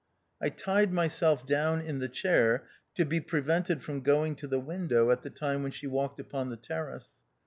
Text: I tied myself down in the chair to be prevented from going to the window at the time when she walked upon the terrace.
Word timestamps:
I 0.41 0.49
tied 0.49 0.91
myself 0.91 1.45
down 1.45 1.79
in 1.81 1.99
the 1.99 2.09
chair 2.09 2.65
to 2.95 3.05
be 3.05 3.21
prevented 3.21 3.83
from 3.83 4.01
going 4.01 4.33
to 4.37 4.47
the 4.47 4.59
window 4.59 5.11
at 5.11 5.21
the 5.21 5.29
time 5.29 5.61
when 5.61 5.71
she 5.71 5.85
walked 5.85 6.19
upon 6.19 6.49
the 6.49 6.57
terrace. 6.57 7.17